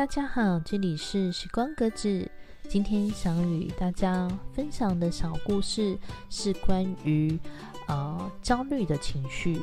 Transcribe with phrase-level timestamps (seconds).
[0.00, 2.26] 大家好，这里是时光格子。
[2.66, 5.98] 今天想与大家分享的小故事
[6.30, 7.38] 是关于
[7.86, 9.60] 呃焦虑的情绪。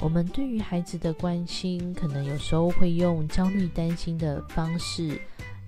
[0.00, 5.16] 我们对于孩子的关心，可能有时候会用焦虑、担心的方式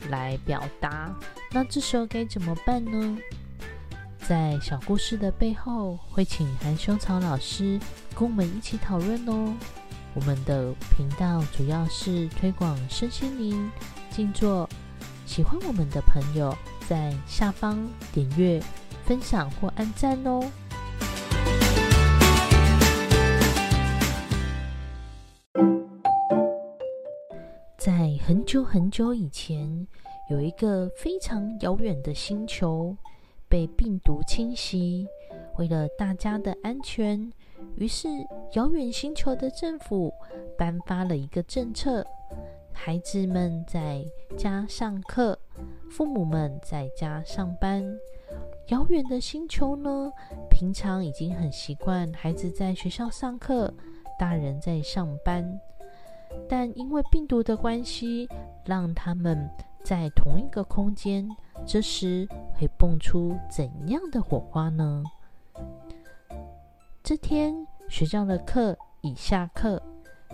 [0.09, 1.15] 来表达。
[1.53, 3.17] 那这时候该怎么办呢？
[4.19, 7.79] 在小故事的背后，会请韩修草老师
[8.17, 9.55] 跟我们一起讨论哦。
[10.15, 13.71] 我们的频道主要是推广身心灵
[14.13, 14.69] 静坐，
[15.25, 16.55] 喜欢我们的朋友
[16.87, 18.63] 在下方点阅、
[19.05, 20.43] 分享或按赞哦。
[27.79, 29.89] 在很久很久以前，
[30.31, 32.95] 有一个非常遥远的星球
[33.49, 35.09] 被病毒侵袭，
[35.57, 37.33] 为了大家的安全。
[37.77, 38.09] 于是，
[38.53, 40.13] 遥远星球的政府
[40.59, 42.07] 颁发了一个政策：
[42.85, 44.05] 孩子们在
[44.37, 45.39] 家上课，
[45.89, 47.81] 父母们在家上班。
[48.71, 50.11] 遥远的星球呢，
[50.51, 53.73] 平常已经很习惯孩子在学校上课，
[54.19, 55.61] 大人在上班。
[56.49, 58.29] 但因为病毒的关系，
[58.65, 59.49] 让他们
[59.85, 61.29] 在同一个空间，
[61.65, 62.27] 这时
[62.59, 65.05] 会蹦出怎样的火花呢？
[67.01, 67.55] 这天
[67.89, 69.81] 学校的课已下课，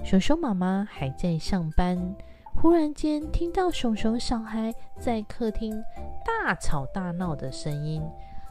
[0.03, 2.17] 熊熊妈妈还在上班。
[2.61, 5.81] 忽然间听到熊熊小孩在客厅
[6.25, 8.03] 大吵大闹的声音，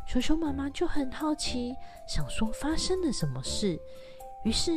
[0.06, 1.76] 熊熊妈妈就很好奇，
[2.08, 3.78] 想说发生了什么事。
[4.46, 4.72] 于是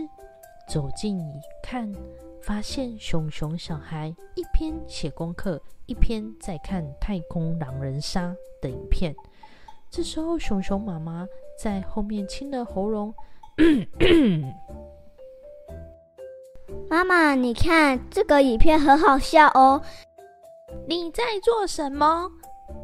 [0.68, 1.94] 走近一看，
[2.42, 9.14] 发现熊熊小孩一边写功课，一边在看《太空狼人杀》的影片。
[9.88, 11.24] 这时候，熊熊妈妈
[11.56, 13.14] 在后面清了喉咙。
[16.90, 19.80] 妈妈，你看这个影片很好笑哦。
[20.88, 22.28] 你在做什么？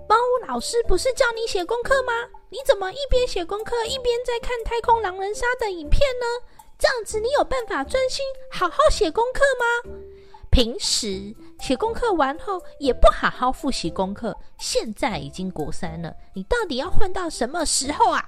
[0.09, 0.15] 猫
[0.47, 2.13] 老师不是叫你写功课吗？
[2.49, 6.47] 你怎么一边写功课一边在看《太空狼人杀》的影片呢？
[6.79, 9.99] 这样子你有办法专心好好写功课吗？
[10.53, 18.25] 平时写功课完后也不好好复习功课，现在已经国三了，你到底要混到什么时候啊？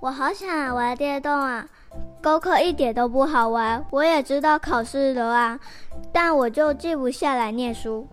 [0.00, 1.68] 我好想玩电动啊！
[2.22, 5.58] 功课一点都不好玩，我也知道考试了啊，
[6.12, 8.06] 但我就静不下来念书。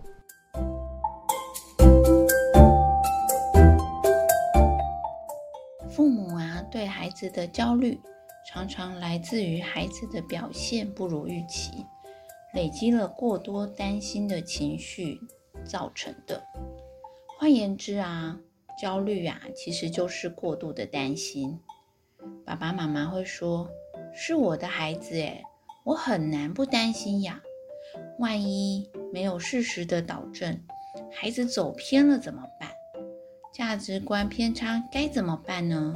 [5.88, 8.00] 父母啊，对孩子的焦虑
[8.48, 11.86] 常常来自于孩子的表现不如预期，
[12.52, 15.20] 累积了过多担心的情绪
[15.64, 16.42] 造成的。
[17.38, 18.36] 换言之啊，
[18.82, 21.60] 焦虑啊，其实就是过度的担心。
[22.46, 23.68] 爸爸妈妈会说
[24.14, 25.42] ：“是我的孩子，诶，
[25.82, 27.42] 我很难不担心呀。
[28.20, 30.56] 万一没有适时的导正，
[31.10, 32.70] 孩子走偏了怎么办？
[33.52, 35.92] 价值观偏差该怎么办呢？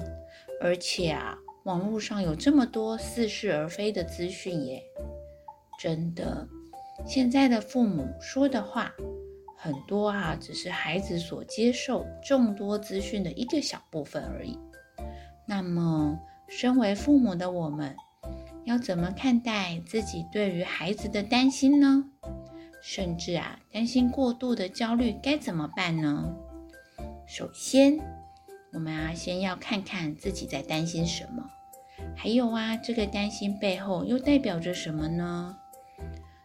[0.61, 4.83] 而且啊，网络上有这么多似是而非的资讯耶，
[5.81, 6.49] 真的，
[7.07, 8.93] 现在的父母说的话
[9.57, 14.59] 很多啊，只是孩子所接受众多资讯的一个小部分而已。”
[15.47, 16.19] 那么，
[16.53, 17.95] 身为父母的我们，
[18.65, 22.05] 要怎么看待自己对于孩子的担心呢？
[22.83, 26.35] 甚至啊，担心过度的焦虑该怎么办呢？
[27.25, 28.01] 首先，
[28.73, 31.49] 我们啊，先要看看自己在担心什么，
[32.17, 35.57] 还有啊，这个担心背后又代表着什么呢？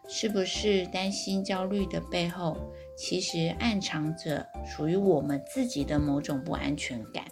[0.08, 2.56] 是不是担心、焦虑的背后，
[2.96, 7.24] 其实暗藏着属于我们自己的某种不安全感？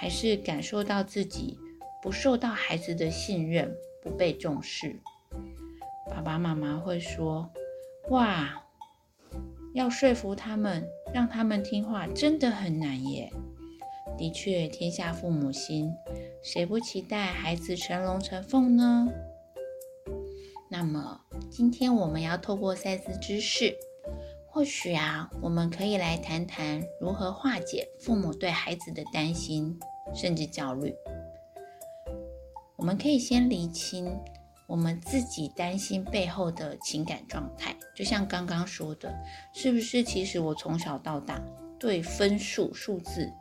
[0.00, 1.58] 还是感受到自己
[2.00, 5.00] 不受到孩子的信任，不被重视。
[6.08, 7.50] 爸爸妈妈会说
[8.10, 8.62] ：“哇，
[9.74, 13.32] 要说服他们，让他们听话，真的很难耶。”
[14.16, 15.92] 的确，天下父母心，
[16.44, 19.08] 谁不期待孩子成龙成凤呢？
[20.70, 23.76] 那么，今天我们要透过赛斯知识。
[24.50, 29.78] 或许啊，我们可以来谈谈如何化解父母对孩子的担心
[30.14, 30.94] 甚至焦虑。
[32.76, 34.16] 我们可以先厘清
[34.66, 39.12] 我们自己担心背后的情感状态，就像刚刚说的，
[39.52, 41.42] 是不是其实我从小到大
[41.78, 43.32] 对分数数字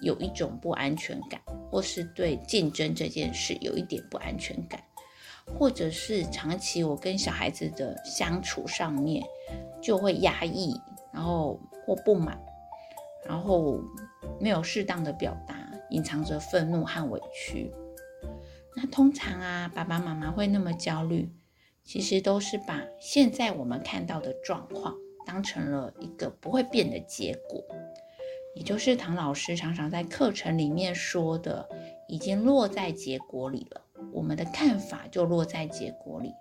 [0.00, 1.40] 有一种不安全感，
[1.70, 4.82] 或是对竞争这件事有一点不安全感，
[5.58, 9.24] 或者是长期我跟小孩子的相处上面。
[9.82, 10.80] 就会压抑，
[11.12, 12.40] 然后或不满，
[13.28, 13.78] 然后
[14.40, 15.54] 没有适当的表达，
[15.94, 17.72] 隐藏着愤怒和委屈。
[18.74, 21.30] 那通常啊，爸爸妈妈会那么焦虑，
[21.84, 27.64] 其实都是把现在我们看到的状况当成了一个不会变的结果，
[28.56, 31.68] 也就是唐老师常常在课程里面说的，
[32.08, 33.80] 已经落在结果里了。
[34.12, 36.32] 我们的看法就落在结果里，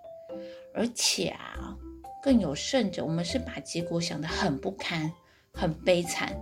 [0.73, 1.77] 而且啊，
[2.23, 5.11] 更有甚者，我们是把结果想得很不堪、
[5.53, 6.35] 很悲惨，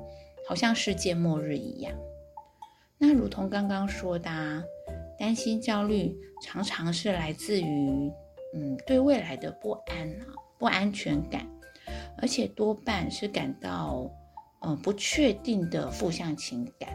[0.48, 1.94] 好像世界末日一样。
[3.02, 4.64] 那如同刚刚说的，啊，
[5.18, 8.12] 担心、焦虑常常是来自于。
[8.54, 10.28] 嗯，对未来的不安啊，
[10.60, 11.48] 不安全感，
[12.18, 14.12] 而且多半是感到
[14.60, 16.90] 嗯不确定的负向情感，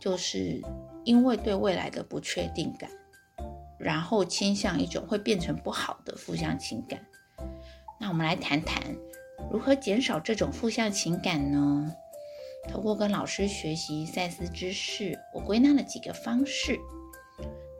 [0.00, 0.60] 就是
[1.04, 2.90] 因为对未来的不确定感，
[3.78, 6.98] 然后倾向一种会变成不好的负向情感。
[8.00, 8.82] 那我们来谈谈
[9.52, 11.94] 如何减少这种负向情感呢？
[12.68, 16.78] 通过跟老师学习赛斯知识，我归纳了几个方式。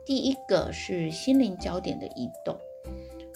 [0.05, 2.57] 第一个是心灵焦点的移动。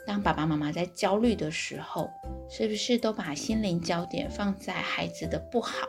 [0.05, 2.09] 当爸爸妈妈在焦虑的时候，
[2.49, 5.87] 是不是都把心灵焦点放在孩子的不好，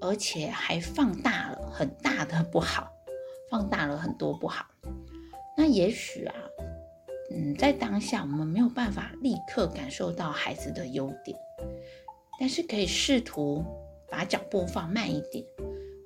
[0.00, 2.90] 而且还放大了很大的不好，
[3.50, 4.66] 放大了很多不好？
[5.56, 6.34] 那也许啊，
[7.30, 11.38] 嗯，在当下我们没有办法立刻感受到孩子的优点，
[12.38, 13.64] 但是可以试图
[14.12, 15.42] 把脚步放慢一点。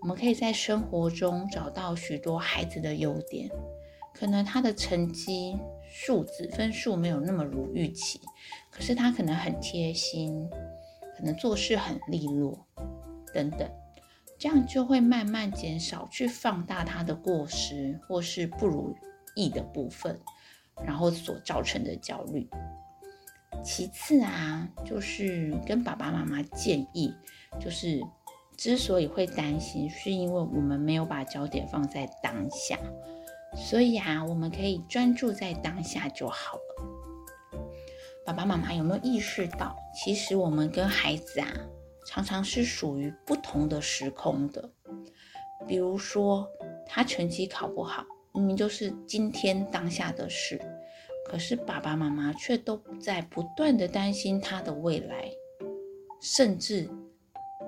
[0.00, 3.50] 我们可以在生活中找到许多孩子的优点。
[4.14, 5.58] 可能他的成绩
[5.90, 8.20] 数字分数没有那么如预期，
[8.70, 10.48] 可是他可能很贴心，
[11.18, 12.66] 可能做事很利落，
[13.34, 13.68] 等等，
[14.38, 18.94] 这样就会慢慢减少去放大他的过失或是不如
[19.34, 20.18] 意的部分，
[20.82, 22.48] 然后所造成的焦虑。
[23.64, 27.14] 其次啊，就是跟爸爸妈妈建议，
[27.60, 28.00] 就是
[28.56, 32.78] 之所以会担心，是因为我们没有把焦点放在当下。
[33.56, 37.60] 所以啊，我们可以专注在当下就好了。
[38.24, 41.48] 爸爸妈妈有没有意识到，其实我们跟孩子啊，
[42.06, 44.70] 常常是属于不同的时空的。
[45.66, 46.46] 比如说，
[46.86, 48.04] 他成绩考不好，
[48.34, 50.60] 明明就是今天当下的事，
[51.28, 55.30] 可是爸爸妈妈却都在不断的担心他的未来，
[56.22, 56.88] 甚至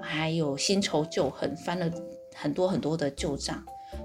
[0.01, 1.91] 还有新仇旧恨，翻了
[2.35, 3.65] 很多很多的旧账。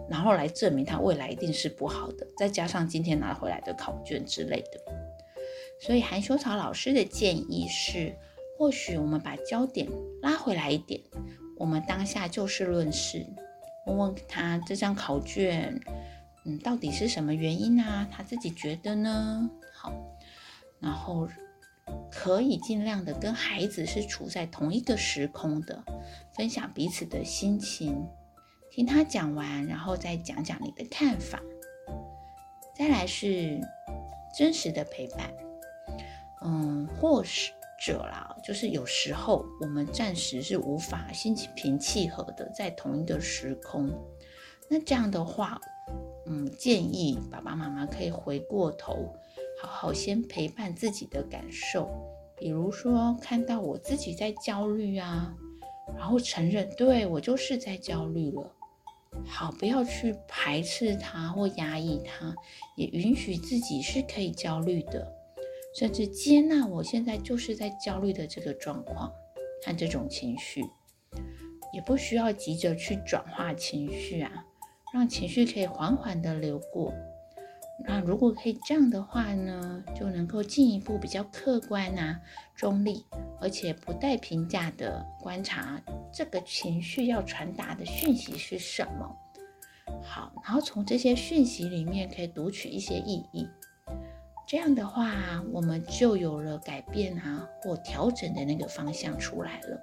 [0.10, 4.80] 然后来证明他未来一定是不好的，再加上今天拿回来的考卷之类的，
[5.82, 8.16] 所以韩修草老师的建议是，
[8.58, 9.88] 或许我们把焦点
[10.22, 11.02] 拉回来一点，
[11.58, 13.26] 我们当下就事论事，
[13.86, 15.80] 问问他这张考卷，
[16.46, 18.08] 嗯，到底是什么原因啊？
[18.12, 19.50] 他自己觉得呢？
[19.74, 19.94] 好，
[20.80, 21.28] 然后
[22.12, 25.84] 可以尽量的跟孩子是处在同一个时空的，
[26.36, 28.08] 分享彼此的心情。
[28.72, 31.40] 听他讲完，然后再讲讲你的看法。
[32.76, 33.62] 再来是
[34.36, 35.32] 真实的陪伴，
[36.44, 37.52] 嗯，或是
[37.86, 43.92] 者啦，就是有时候我们暂时是无法心平气和的在同一个时空。
[44.70, 45.62] 那这样的话，
[46.26, 49.14] 嗯，建议爸爸妈妈可以回过头，
[49.62, 51.90] 好好先陪伴自己的感受。
[52.38, 55.34] 比如说，看到我自己在焦虑啊，
[55.98, 58.52] 然后承认，对我就是在焦虑了。
[59.28, 62.34] 好，不要去排斥他或压抑他，
[62.76, 65.08] 也允许自己是可以焦虑的，
[65.78, 69.12] 甚至接纳我现在就是在焦虑的这个状况
[69.64, 70.66] 和这种情绪，
[71.72, 74.46] 也不需要急着去转化情绪啊，
[74.94, 76.94] 让情绪可以缓缓的流过。
[77.86, 82.22] 那如果可以这样的话呢，就能够进一步比较客观啊、
[82.56, 83.04] 中立，
[83.42, 85.82] 而且不带评价的观察
[86.14, 89.18] 这个情绪要传达的讯息是什么。
[90.04, 93.50] 好，然后从这些讯息里面可以读取一些意义。
[94.48, 99.82] 这样的话，我们就有了改变啊或调整的那个方向出来了。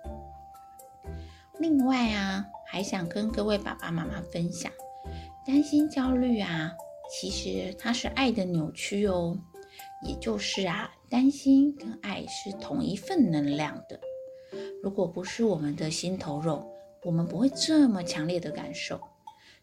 [1.58, 4.70] 另外啊，还想跟各位爸爸妈妈分享，
[5.50, 6.72] 担心、焦虑啊。
[7.10, 9.36] 其实它是爱的扭曲哦，
[10.06, 13.98] 也就是啊，担心跟爱是同一份能量的。
[14.80, 16.64] 如果不是我们的心头肉，
[17.02, 19.00] 我们不会这么强烈的感受。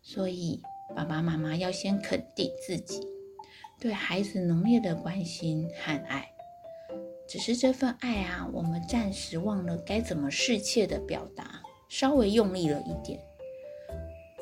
[0.01, 0.61] 所以
[0.93, 2.99] 爸爸妈妈要先肯定自己
[3.79, 6.27] 对孩子浓烈的关心和爱。
[7.29, 13.17] 只是这份爱啊，我们暂时忘了该怎么适切的表达，稍微用力了一点。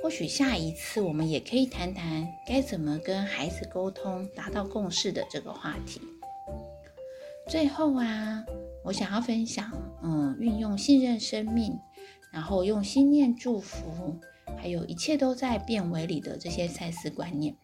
[0.05, 5.99] 或许下一次我们也可以谈谈该怎么跟孩子沟通，达到共识的这个话题。
[7.49, 8.45] 最后啊，
[8.83, 9.71] 我想要分享，
[10.03, 11.75] 嗯，运用信任生命，
[12.31, 14.19] 然后用心念祝福，
[14.55, 17.55] 还有一切都在变为里的这些赛事观念，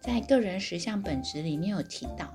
[0.00, 2.34] 在个人实相本质里面有提到，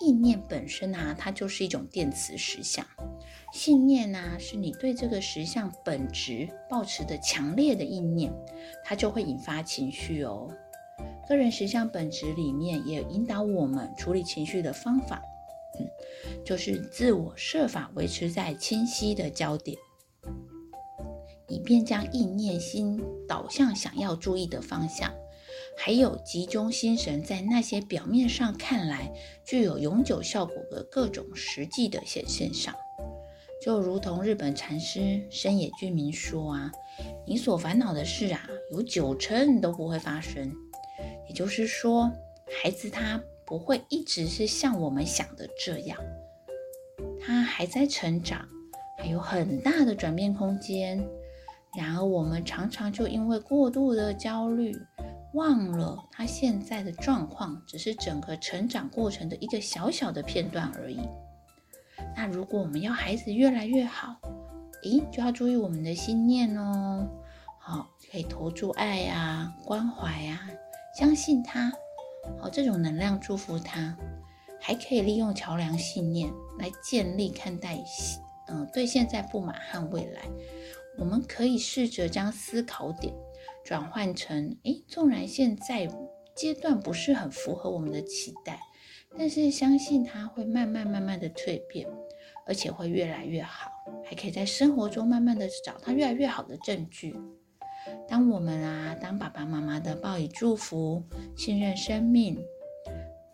[0.00, 2.86] 意念本身啊，它就是一种电磁实相。
[3.56, 8.30] 信念呢，是你对这个实相本质抱持的强烈的意念，
[8.84, 10.46] 它就会引发情绪哦。
[11.26, 15.22] 个人实相本质里面也引导我们处理情绪的方法，
[15.80, 15.88] 嗯，
[16.44, 19.76] 就是自我设法维持在清晰的焦点，
[21.48, 25.10] 以便将意念心导向想要注意的方向。
[25.78, 29.10] 还有集中心神在那些表面上看来
[29.46, 32.74] 具有永久效果的各种实际的显现上，
[33.62, 36.70] 就如同日本禅师深野俊明说啊，
[37.26, 40.52] 你所烦恼的事啊，有九成都不会发生。
[41.28, 42.10] 也就是说，
[42.62, 45.98] 孩子他不会一直是像我们想的这样，
[47.20, 48.46] 他还在成长，
[48.98, 51.04] 还有很大的转变空间。
[51.76, 54.74] 然而，我们常常就因为过度的焦虑。
[55.34, 60.98] 忘了他现在的状况，只是整个成长过程的一个小小的片段而已。
[62.16, 64.16] 那如果我们要孩子越来越好，
[64.82, 67.06] 诶，就要注意我们的心念哦。
[67.58, 70.40] 好，可以投注爱呀、关怀呀，
[70.98, 71.70] 相信他，
[72.40, 73.96] 好，这种能量祝福他。
[74.58, 77.78] 还可以利用桥梁信念来建立看待，
[78.48, 80.22] 嗯，对现在不满和未来，
[80.96, 83.12] 我们可以试着将思考点。
[83.64, 85.88] 转换成，诶，纵然现在
[86.34, 88.60] 阶段不是很符合我们的期待，
[89.18, 91.88] 但是相信它会慢慢慢慢的蜕变，
[92.46, 93.70] 而且会越来越好，
[94.04, 97.16] 还可以在生活中慢慢的找到越来越好的证据。
[98.08, 101.02] 当我们啊，当爸爸妈妈的报以祝福，
[101.36, 102.36] 信任生命，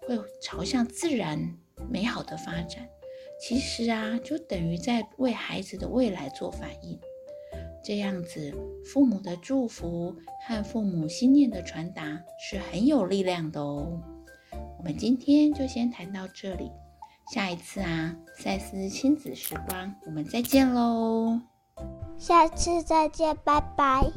[0.07, 1.57] 会朝向自然
[1.91, 2.89] 美好的发展，
[3.41, 6.99] 其实啊，就等于在为孩子的未来做反应。
[7.83, 10.15] 这样子，父母的祝福
[10.47, 14.01] 和父母心念的传达是很有力量的哦。
[14.83, 16.69] 我们今天就先谈到这里，
[17.33, 21.41] 下一次啊，赛斯亲子时光，我们再见喽。
[22.19, 24.11] 下次再见，拜拜。